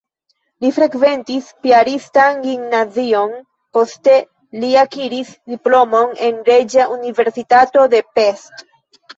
Li 0.63 0.69
frekventis 0.75 1.49
piaristan 1.65 2.39
gimnazion, 2.45 3.35
poste 3.79 4.15
li 4.63 4.71
akiris 4.85 5.37
diplomon 5.55 6.19
en 6.31 6.43
Reĝa 6.51 6.89
Universitato 6.97 7.89
de 7.97 8.05
Pest. 8.19 8.69